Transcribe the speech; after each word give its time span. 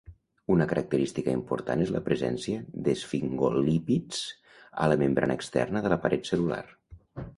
Una 0.51 0.65
característica 0.69 1.33
important 1.39 1.83
és 1.85 1.91
la 1.97 2.01
presència 2.07 2.63
d'esfingolípids 2.87 4.23
a 4.87 4.89
la 4.93 4.99
membrana 5.03 5.37
externa 5.41 5.85
de 5.89 5.93
la 5.95 6.01
paret 6.07 6.31
cel·lular. 6.33 6.63